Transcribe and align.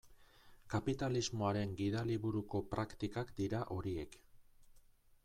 Kapitalismoaren 0.73 1.75
gidaliburuko 1.81 2.63
praktikak 2.73 3.35
dira 3.41 3.61
horiek. 3.77 4.19